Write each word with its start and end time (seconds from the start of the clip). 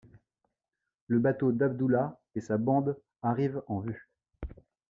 Le 1.05 1.19
bateau 1.19 1.51
d'Abdoullah 1.51 2.19
et 2.33 2.41
sa 2.41 2.57
bande 2.57 2.97
arrive 3.21 3.61
en 3.67 3.81
vue. 3.81 4.09